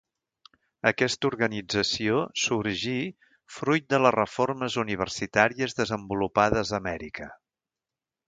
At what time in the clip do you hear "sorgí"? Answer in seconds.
2.43-2.95